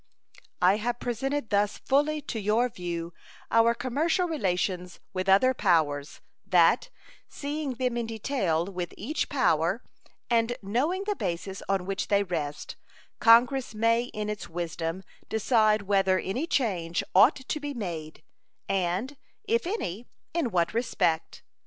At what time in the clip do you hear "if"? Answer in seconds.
19.43-19.67